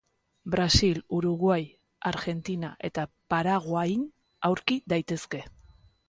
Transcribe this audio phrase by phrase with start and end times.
[0.53, 1.59] Brasil, Uruguai,
[2.11, 3.03] Argentina eta
[3.33, 4.05] Paraguain
[4.49, 5.43] aurki daitezke.